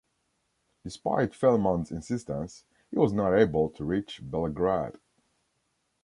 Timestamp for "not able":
3.13-3.69